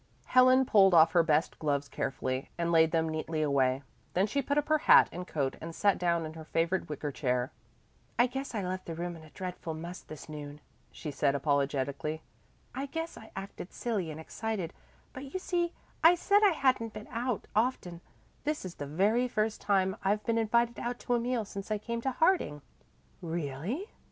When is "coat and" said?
5.27-5.75